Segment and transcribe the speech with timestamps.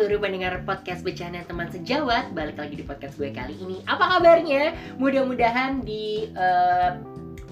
[0.00, 3.84] seluruh pendengar podcast Becana Teman Sejawat Balik lagi di podcast gue kali ini.
[3.84, 4.72] Apa kabarnya?
[4.96, 6.96] Mudah-mudahan di uh,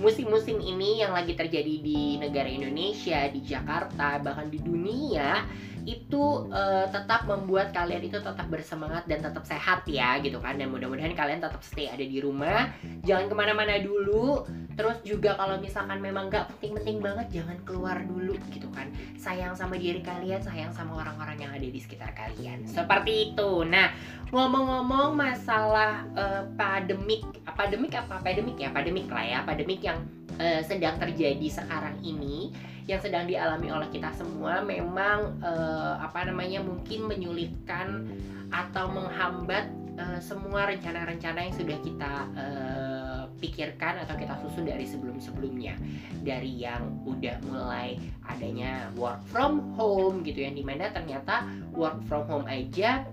[0.01, 5.45] musim-musim ini yang lagi terjadi di negara Indonesia, di Jakarta, bahkan di dunia
[5.85, 10.57] itu uh, tetap membuat kalian itu tetap bersemangat dan tetap sehat ya gitu kan.
[10.57, 12.73] Dan mudah-mudahan kalian tetap stay ada di rumah.
[13.05, 18.39] Jangan ke mana-mana dulu terus juga kalau misalkan memang nggak penting-penting banget jangan keluar dulu
[18.55, 18.87] gitu kan.
[19.19, 22.63] Sayang sama diri kalian sayang sama orang-orang yang ada di sekitar kalian.
[22.63, 23.67] Seperti itu.
[23.67, 23.91] Nah
[24.31, 27.27] ngomong-ngomong masalah uh, pandemik
[27.59, 28.23] pandemik apa?
[28.23, 29.39] Pandemik ya pandemik lah ya.
[29.43, 29.99] Pandemik yang
[30.39, 32.55] uh, sedang terjadi sekarang ini
[32.89, 38.09] yang sedang dialami oleh kita semua memang uh, apa namanya mungkin menyulitkan
[38.49, 39.69] atau menghambat
[40.01, 42.98] uh, semua rencana-rencana yang sudah kita uh,
[43.39, 45.79] pikirkan atau kita susun dari sebelum-sebelumnya.
[46.27, 52.27] Dari yang udah mulai adanya work from home gitu yang di mana ternyata work from
[52.27, 53.07] home aja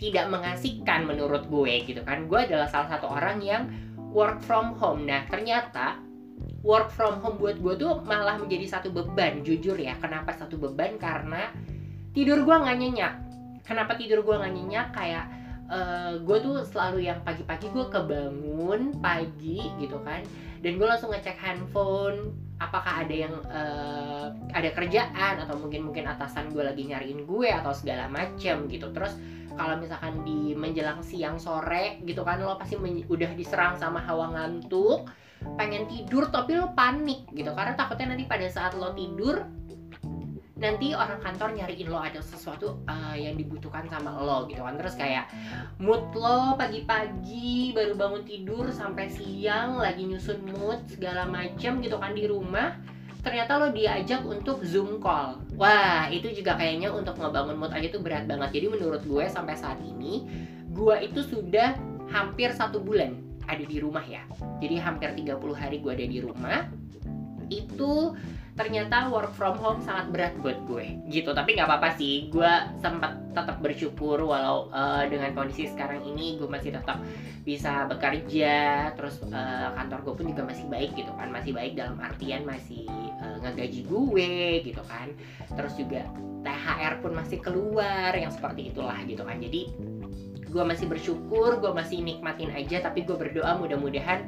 [0.00, 2.24] tidak mengasihkan menurut gue gitu kan.
[2.28, 3.68] Gue adalah salah satu orang yang
[4.12, 5.04] work from home.
[5.04, 6.00] Nah ternyata
[6.60, 9.96] work from home buat gue tuh malah menjadi satu beban jujur ya.
[10.00, 11.00] Kenapa satu beban?
[11.00, 11.52] Karena
[12.12, 13.14] tidur gue nggak nyenyak.
[13.64, 14.88] Kenapa tidur gue nggak nyenyak?
[14.92, 15.39] Kayak
[15.70, 20.20] uh, eh, gue tuh selalu yang pagi-pagi gue kebangun pagi gitu kan.
[20.60, 26.52] Dan gue langsung ngecek handphone apakah ada yang uh, ada kerjaan atau mungkin mungkin atasan
[26.52, 28.92] gue lagi nyariin gue atau segala macem gitu.
[28.92, 29.16] Terus
[29.56, 32.76] kalau misalkan di menjelang siang sore gitu kan lo pasti
[33.08, 35.08] udah diserang sama hawa ngantuk
[35.56, 37.56] pengen tidur tapi lo panik gitu.
[37.56, 39.59] Karena takutnya nanti pada saat lo tidur
[40.60, 44.76] nanti orang kantor nyariin lo ada sesuatu uh, yang dibutuhkan sama lo gitu kan.
[44.76, 45.32] Terus kayak
[45.80, 52.12] mood lo pagi-pagi baru bangun tidur sampai siang lagi nyusun mood segala macem gitu kan
[52.12, 52.76] di rumah
[53.20, 55.40] ternyata lo diajak untuk zoom call.
[55.56, 58.60] Wah itu juga kayaknya untuk ngebangun mood aja tuh berat banget.
[58.60, 60.28] Jadi menurut gue sampai saat ini
[60.70, 61.76] gue itu sudah
[62.12, 63.16] hampir satu bulan
[63.48, 64.24] ada di rumah ya.
[64.60, 66.68] Jadi hampir 30 hari gue ada di rumah
[67.50, 68.14] itu
[68.58, 71.00] ternyata work from home sangat berat buat gue.
[71.08, 72.28] Gitu tapi nggak apa-apa sih.
[72.30, 76.98] Gue sempat tetap bersyukur walau uh, dengan kondisi sekarang ini gue masih tetap
[77.40, 81.28] bisa bekerja terus uh, kantor gue pun juga masih baik gitu kan.
[81.30, 82.86] Masih baik dalam artian masih
[83.22, 84.30] uh, ngegaji gue
[84.66, 85.08] gitu kan.
[85.54, 86.06] Terus juga
[86.40, 89.40] THR pun masih keluar yang seperti itulah gitu kan.
[89.40, 89.70] Jadi
[90.50, 94.26] gue masih bersyukur gue masih nikmatin aja tapi gue berdoa mudah-mudahan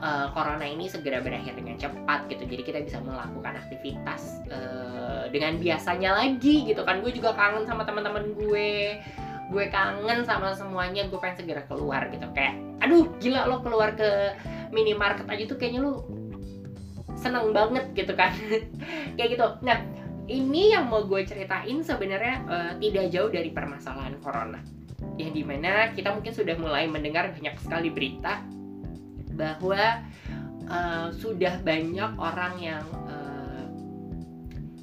[0.00, 2.44] uh, corona ini segera berakhir dengan cepat gitu.
[2.48, 7.04] Jadi kita bisa melakukan aktivitas uh, dengan biasanya lagi gitu kan.
[7.04, 8.98] Gue juga kangen sama teman-teman gue.
[9.52, 11.06] Gue kangen sama semuanya.
[11.06, 12.26] Gue pengen segera keluar gitu.
[12.32, 14.34] Kayak aduh gila lo keluar ke
[14.72, 16.08] minimarket aja tuh kayaknya lo
[17.20, 18.32] seneng banget gitu kan.
[19.16, 19.46] Kayak gitu.
[19.60, 19.78] Nah
[20.30, 24.62] ini yang mau gue ceritain sebenarnya uh, tidak jauh dari permasalahan corona.
[25.20, 28.40] Yang di mana kita mungkin sudah mulai mendengar banyak sekali berita
[29.40, 30.04] bahwa
[30.68, 33.64] uh, sudah banyak orang yang uh,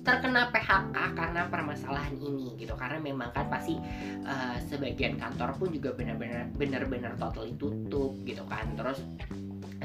[0.01, 2.73] terkena PHK karena permasalahan ini gitu.
[2.73, 3.77] Karena memang kan pasti
[4.25, 8.65] uh, sebagian kantor pun juga benar-benar benar-benar totally tutup gitu kan.
[8.73, 9.03] Terus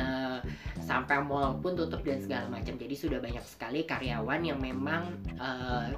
[0.00, 0.40] uh,
[0.80, 2.78] sampai mall pun tutup dan segala macam.
[2.80, 5.92] Jadi sudah banyak sekali karyawan yang memang uh,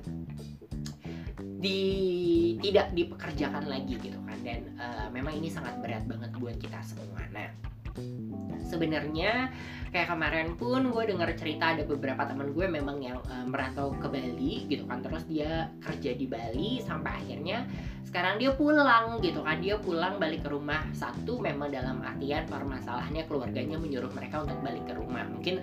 [1.61, 1.81] di
[2.61, 4.39] tidak dipekerjakan lagi gitu kan.
[4.41, 7.29] Dan uh, memang ini sangat berat banget buat kita semua.
[7.29, 7.75] Nah
[8.65, 9.55] sebenarnya
[9.95, 14.11] kayak kemarin pun gue dengar cerita ada beberapa teman gue memang yang uh, merantau ke
[14.11, 14.99] Bali gitu kan.
[15.07, 17.63] Terus dia kerja di Bali sampai akhirnya
[18.03, 19.63] sekarang dia pulang gitu kan.
[19.63, 20.83] Dia pulang balik ke rumah.
[20.91, 25.23] Satu memang dalam artian permasalahannya keluarganya menyuruh mereka untuk balik ke rumah.
[25.31, 25.63] Mungkin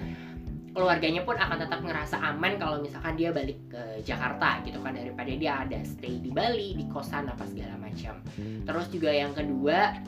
[0.72, 4.96] keluarganya pun akan tetap ngerasa aman kalau misalkan dia balik ke Jakarta gitu kan.
[4.96, 8.24] Daripada dia ada stay di Bali di kosan apa segala macam.
[8.40, 10.00] Terus juga yang kedua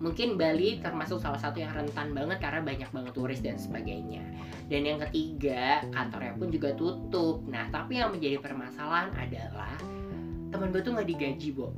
[0.00, 4.24] mungkin Bali termasuk salah satu yang rentan banget karena banyak banget turis dan sebagainya.
[4.72, 7.44] Dan yang ketiga kantornya pun juga tutup.
[7.44, 9.76] Nah tapi yang menjadi permasalahan adalah
[10.50, 11.76] temen gue tuh nggak digaji bo.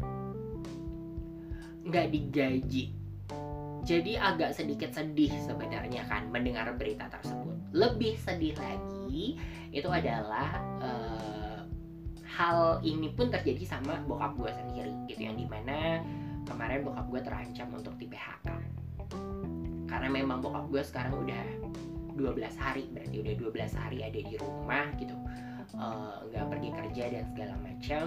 [1.82, 2.84] Nggak digaji.
[3.82, 7.74] Jadi agak sedikit sedih sebenarnya kan mendengar berita tersebut.
[7.74, 9.34] Lebih sedih lagi
[9.74, 11.66] itu adalah uh,
[12.22, 15.26] hal ini pun terjadi sama bokap gue sendiri gitu.
[15.26, 15.98] Yang di mana
[16.52, 18.48] kemarin bokap gue terancam untuk di PHK
[19.88, 21.44] karena memang bokap gue sekarang udah
[22.16, 25.16] 12 hari berarti udah 12 hari ada di rumah gitu.
[25.72, 28.04] Eh, nggak uh, pergi kerja dan segala macam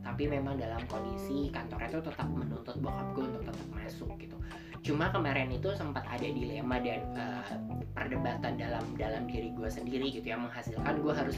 [0.00, 4.36] tapi memang dalam kondisi kantornya tuh tetap menuntut bokap gue untuk tetap masuk gitu.
[4.80, 7.44] Cuma kemarin itu sempat ada dilema dan uh,
[7.92, 11.36] perdebatan dalam dalam diri gue sendiri gitu yang menghasilkan gue harus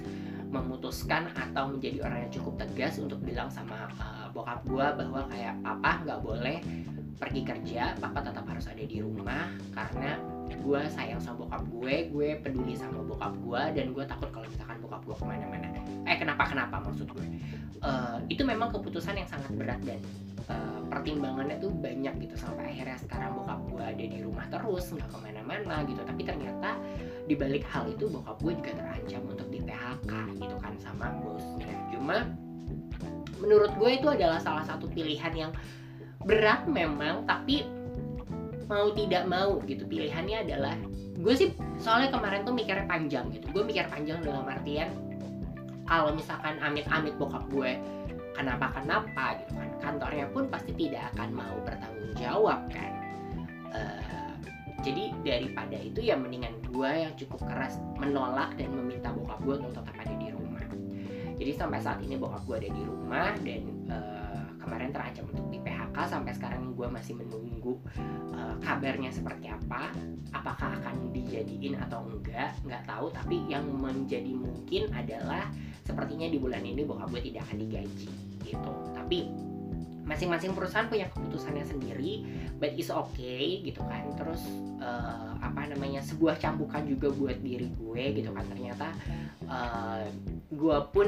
[0.49, 5.55] memutuskan atau menjadi orang yang cukup tegas untuk bilang sama uh, bokap gue bahwa kayak
[5.61, 6.59] papa nggak boleh
[7.19, 10.17] pergi kerja papa tetap harus ada di rumah karena
[10.55, 14.79] gue sayang sama bokap gue gue peduli sama bokap gue dan gue takut kalau misalkan
[14.81, 15.69] bokap gue ke mana-mana.
[16.09, 17.27] Eh kenapa kenapa maksud gue?
[17.79, 20.01] Uh, itu memang keputusan yang sangat berat dan
[20.51, 23.18] uh, pertimbangannya tuh banyak gitu sampai akhirnya sekarang
[23.99, 25.99] ada di rumah terus nggak ke mana-mana gitu.
[26.07, 26.79] Tapi ternyata
[27.27, 31.77] di balik hal itu bokap gue juga terancam untuk di PHK gitu kan sama bosnya
[31.93, 32.25] cuma
[33.37, 35.53] menurut gue itu adalah salah satu pilihan yang
[36.25, 37.67] berat memang tapi
[38.71, 39.85] mau tidak mau gitu.
[39.85, 40.77] Pilihannya adalah
[41.19, 41.51] gue sih
[41.83, 43.51] soalnya kemarin tuh mikirnya panjang gitu.
[43.51, 44.95] Gue mikir panjang dalam artian
[45.85, 47.77] kalau misalkan amit-amit bokap gue
[48.37, 52.98] kenapa kenapa gitu kan kantornya pun pasti tidak akan mau bertanggung jawab kan
[53.73, 54.35] uh,
[54.87, 59.75] jadi daripada itu ya mendingan gue yang cukup keras menolak dan meminta bokap gue untuk
[59.83, 60.63] tetap ada di rumah.
[61.39, 65.59] Jadi sampai saat ini bokap gue ada di rumah dan uh, kemarin terancam untuk di
[65.63, 67.83] PHK sampai sekarang gue masih menunggu
[68.39, 69.91] uh, kabarnya seperti apa
[70.31, 73.11] apakah akan dijadiin atau enggak nggak tahu.
[73.11, 75.51] Tapi yang menjadi mungkin adalah
[75.83, 78.09] sepertinya di bulan ini bokap gue tidak akan digaji
[78.47, 78.73] gitu.
[78.95, 79.48] Tapi
[80.09, 82.25] masing-masing perusahaan punya keputusannya sendiri
[82.57, 84.09] but is okay gitu kan.
[84.17, 84.41] Terus
[84.81, 88.45] uh, apa namanya sebuah cambukan juga buat diri gue gitu kan.
[88.49, 88.89] Ternyata
[89.45, 90.03] uh,
[90.49, 91.07] gue pun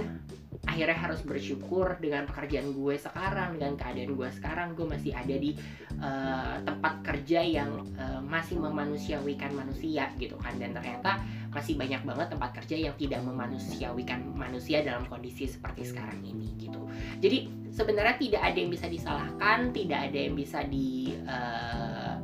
[0.70, 4.68] akhirnya harus bersyukur dengan pekerjaan gue sekarang dengan keadaan gue sekarang.
[4.78, 5.58] Gue masih ada di
[5.98, 10.54] uh, tempat kerja yang uh, masih memanusiawikan manusia gitu kan.
[10.62, 11.18] Dan ternyata
[11.50, 16.86] masih banyak banget tempat kerja yang tidak memanusiawikan manusia dalam kondisi seperti sekarang ini gitu.
[17.18, 22.14] Jadi sebenarnya tidak ada yang bisa disalahkan tidak ada yang bisa di uh,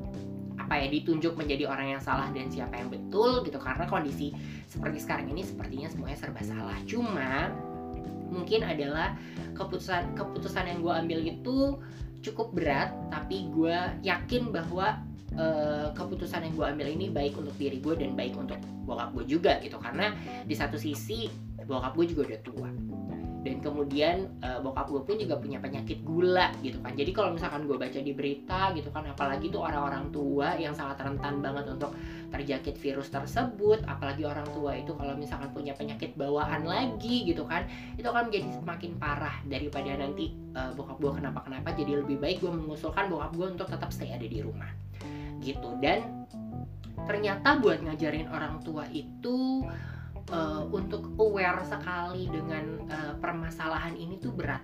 [0.66, 3.58] apa ya ditunjuk menjadi orang yang salah dan siapa yang betul gitu.
[3.58, 4.30] Karena kondisi
[4.70, 6.78] seperti sekarang ini sepertinya semuanya serba salah.
[6.86, 7.50] Cuma
[8.28, 9.16] mungkin adalah
[9.56, 11.80] keputusan keputusan yang gue ambil itu
[12.20, 14.98] cukup berat tapi gue yakin bahwa
[15.38, 19.24] uh, keputusan yang gue ambil ini baik untuk diri gue dan baik untuk bokap gue
[19.38, 19.76] juga gitu.
[19.78, 20.14] Karena
[20.46, 21.30] di satu sisi
[21.66, 22.68] bokap gue juga udah tua
[23.46, 26.98] dan kemudian uh, bokap gue pun juga punya penyakit gula gitu kan.
[26.98, 30.98] Jadi kalau misalkan gue baca di berita gitu kan apalagi tuh orang-orang tua yang sangat
[31.06, 31.94] rentan banget untuk
[32.34, 37.70] terjangkit virus tersebut apalagi orang tua itu kalau misalkan punya penyakit bawaan lagi gitu kan
[37.94, 42.50] itu akan menjadi semakin parah daripada nanti uh, bokap gue kenapa-kenapa jadi lebih baik gue
[42.50, 44.68] mengusulkan bokap gue untuk tetap stay ada di rumah
[45.46, 45.78] gitu.
[45.78, 46.26] Dan
[47.06, 49.62] ternyata buat ngajarin orang tua itu
[50.30, 54.62] uh, untuk aware sekali dengan uh, permasalahan ini tuh berat.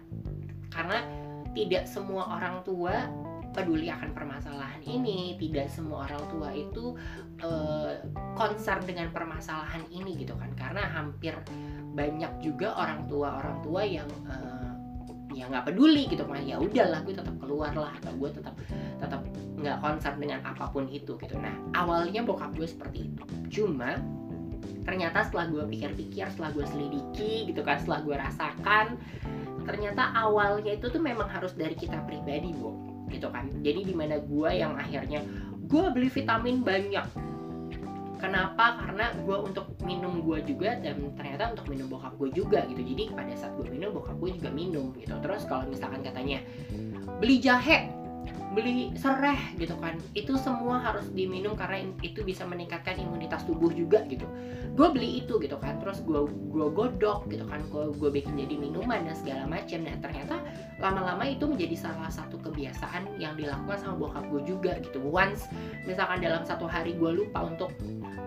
[0.73, 1.05] Karena
[1.53, 3.07] tidak semua orang tua
[3.53, 6.97] peduli akan permasalahan ini tidak semua orang tua itu
[7.45, 8.01] uh,
[8.33, 10.49] concern dengan permasalahan ini gitu kan.
[10.57, 11.37] Karena hampir
[11.93, 14.73] banyak juga orang tua orang tua yang uh,
[15.37, 16.41] ya nggak peduli gitu kan.
[16.41, 18.57] Ya udahlah gue tetap keluar lah atau gue tetap
[18.97, 19.21] tetap
[19.61, 21.37] nggak concern dengan apa pun itu gitu.
[21.37, 23.23] Nah awalnya bokap gue seperti itu.
[23.53, 24.01] Cuma
[24.83, 28.87] ternyata setelah gue pikir-pikir setelah gue selidiki gitu kan setelah gue rasakan
[29.63, 32.75] ternyata awalnya itu tuh memang harus dari kita pribadi bu
[33.11, 35.23] gitu kan jadi di mana gue yang akhirnya
[35.67, 37.07] gue beli vitamin banyak
[38.23, 38.79] Kenapa?
[38.79, 42.79] Karena gue untuk minum gue juga dan ternyata untuk minum bokap gue juga gitu.
[42.79, 45.11] Jadi pada saat gue minum bokap gue juga minum gitu.
[45.19, 46.39] Terus kalau misalkan katanya
[47.19, 47.91] beli jahe
[48.53, 49.97] beli serai gitu kan.
[50.13, 54.29] Itu semua harus diminum karena itu bisa meningkatkan imunitas tubuh juga gitu.
[54.73, 58.55] Gue beli itu gitu kan terus gue gue godok gitu kan gue gue bikin jadi
[58.57, 59.81] minuman dan segala macam.
[59.85, 60.37] Dan ternyata
[60.81, 65.01] lama-lama itu menjadi salah satu kebiasaan yang dilakukan sama bokap gue juga gitu.
[65.05, 65.49] Once
[65.89, 67.73] misalkan dalam satu hari gue lupa untuk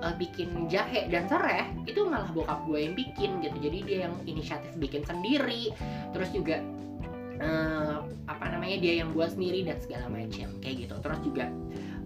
[0.02, 3.58] uh, bikin jahe dan serai itu malah bokap gue yang bikin gitu.
[3.62, 5.74] Jadi dia yang inisiatif bikin sendiri.
[6.14, 6.62] Terus juga
[7.42, 10.96] uh, apa namanya dia yang buat sendiri dan segala macam kayak gitu.
[11.00, 11.46] Terus juga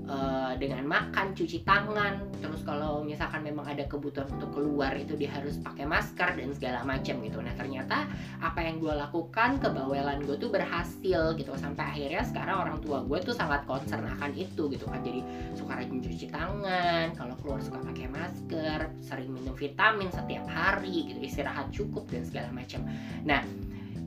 [0.09, 5.29] uh, dengan makan cuci tangan terus kalau misalkan memang ada kebutuhan untuk keluar itu dia
[5.31, 7.37] harus pakai masker dan segala macam gitu.
[7.39, 8.09] Nah ternyata
[8.41, 11.51] apa yang gue lakukan kebawelan gue tuh berhasil gitu.
[11.55, 14.99] Sampai akhirnya sekarang orang tua gue tuh sangat concern akan itu gitu kan.
[15.05, 15.21] Jadi
[15.53, 21.19] suka rajin cuci tangan kalau keluar suka pakai masker sering minum vitamin setiap hari gitu
[21.21, 22.81] istirahat cukup dan segala macam
[23.23, 23.41] nah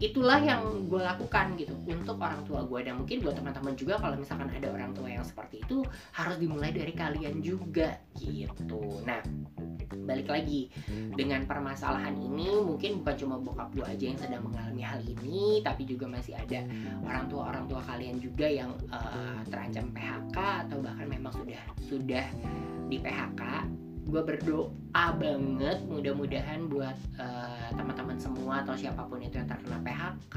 [0.03, 4.19] itulah yang gue lakukan gitu untuk orang tua gue dan mungkin buat teman-teman juga kalau
[4.19, 8.99] misalkan ada orang tua yang seperti itu harus dimulai dari kalian juga gitu.
[9.07, 9.23] Nah
[10.03, 10.67] balik lagi.
[11.15, 15.87] Dengan permasalahan ini mungkin bukan cuma bokap gue aja yang sedang mengalami hal ini tapi
[15.87, 16.67] juga masih ada
[17.07, 22.27] orang tua orang tua kalian juga yang uh, terancam PHK atau bahkan memang sudah sudah
[22.91, 23.43] di PHK
[24.03, 30.37] gue berdoa banget mudah-mudahan buat uh, teman-teman semua atau siapa pun itu yang terkena PHK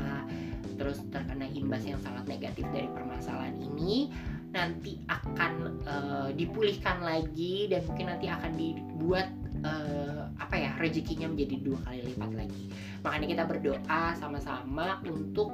[0.78, 4.14] terus terkena imbas yang sangat negatif dari permasalahan ini
[4.56, 9.28] nanti akan uh, dipulihkan lagi dan mungkin nanti akan dibuat
[9.68, 12.66] uh, apa ya rezekinya menjadi dua kali lipat lagi.
[13.04, 15.52] Makanya kita berdoa sama-sama untuk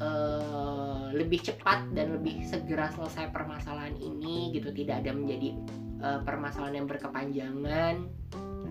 [0.00, 5.52] uh, lebih cepat dan lebih segera selesai permasalahan ini gitu tidak ada menjadi
[6.02, 7.94] uh, permasalahan yang berkepanjangan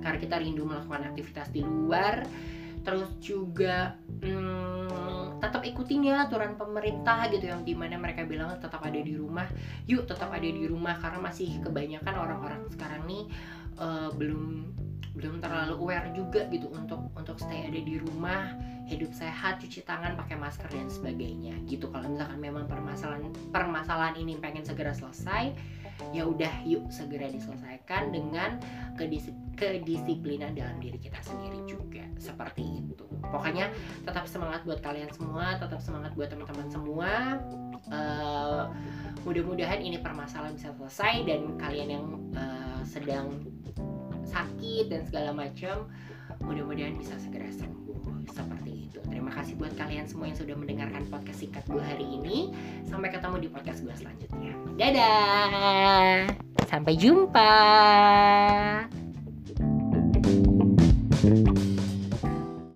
[0.01, 2.23] karena kita rindu melakukan aktivitas di luar.
[2.87, 8.79] Terus juga hmm, tetap ikutin ya aturan pemerintah gitu yang di mana mereka bilang tetap
[8.79, 9.47] ada di rumah.
[9.85, 13.27] Yuk tetap ada di rumah karena masih kebanyakan orang-orang sekarang nih
[13.75, 14.71] uh, belum
[15.17, 18.53] belum terlalu aware juga gitu untuk untuk stay ada di rumah
[18.85, 21.59] hidup sehat cuci tangan pakai masker dan sebagainya.
[21.67, 25.51] Gitu kalau misalkan memang permasalahan permasalahan ini pengen segera selesai
[26.13, 28.61] ya udah yuk segera diselesaikan dengan
[28.95, 32.05] kedis kedisiplinan dalam diri kita sendiri juga.
[32.21, 33.05] Seperti itu.
[33.27, 33.73] Pokoknya
[34.05, 37.11] tetap semangat buat kalian semua tetap semangat buat teman-teman semua.
[37.87, 38.69] Uh,
[39.23, 43.43] mudah-mudahan ini permasalahan bisa selesai dan kalian yang uh, sedang
[44.27, 45.87] sakit dan segala macam
[46.47, 48.99] mudah-mudahan bisa segera sembuh seperti itu.
[49.03, 52.55] Terima kasih buat kalian semua yang sudah mendengarkan podcast singkat gue hari ini.
[52.87, 54.51] Sampai ketemu di podcast gue selanjutnya.
[54.79, 56.31] Dadah!
[56.71, 57.51] Sampai jumpa!
[61.27, 61.76] thank you